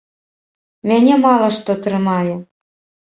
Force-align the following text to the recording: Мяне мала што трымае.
Мяне 0.91 1.15
мала 1.25 1.47
што 1.61 1.71
трымае. 1.85 2.33